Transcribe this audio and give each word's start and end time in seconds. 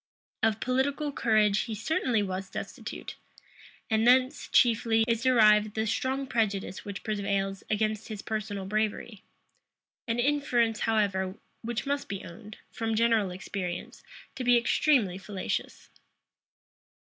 Of 0.41 0.59
political 0.59 1.11
courage 1.11 1.65
he 1.65 1.75
certainly 1.75 2.23
was 2.23 2.49
destitute; 2.49 3.17
and 3.87 4.07
thence, 4.07 4.47
chiefly, 4.47 5.03
is 5.07 5.21
derived 5.21 5.75
the 5.75 5.85
strong 5.85 6.25
prejudice 6.25 6.83
which 6.83 7.03
prevails 7.03 7.63
against 7.69 8.07
his 8.07 8.23
personal 8.23 8.65
bravery; 8.65 9.21
an 10.07 10.17
inference, 10.17 10.79
however, 10.89 11.35
which 11.61 11.85
must 11.85 12.09
be 12.09 12.25
owned, 12.25 12.57
from 12.71 12.95
general 12.95 13.29
experience, 13.29 14.01
to 14.33 14.43
be 14.43 14.57
extremely 14.57 15.19
fallacious. 15.19 15.91